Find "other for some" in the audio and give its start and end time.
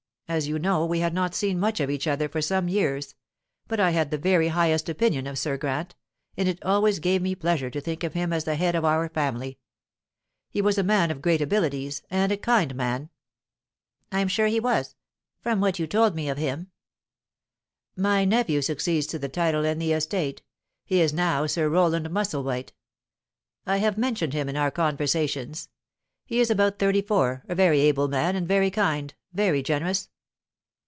2.07-2.69